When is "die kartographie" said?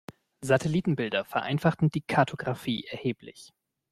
1.91-2.85